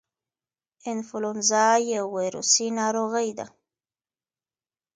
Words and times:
انفلونزا 0.91 1.67
یو 1.97 2.05
ویروسي 2.17 2.67
ناروغي 2.77 3.31
ده 3.37 3.45